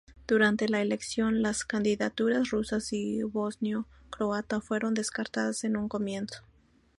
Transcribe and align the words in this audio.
Durante 0.27 0.67
la 0.67 0.81
elección, 0.81 1.43
las 1.43 1.63
candidaturas 1.63 2.49
rusas 2.49 2.91
y 2.91 3.21
bosnio-croata 3.21 4.59
fueron 4.59 4.95
descartadas 4.95 5.63
en 5.63 5.77
un 5.77 5.87
comienzo. 5.89 6.41